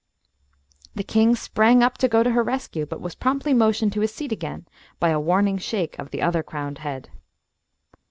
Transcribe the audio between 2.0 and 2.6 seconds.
go to her